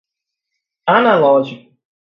[0.87, 1.61] analógico